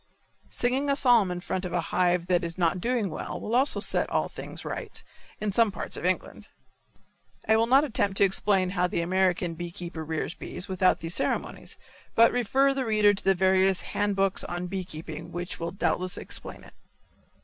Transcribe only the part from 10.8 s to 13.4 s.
these ceremonies, but refer the reader to the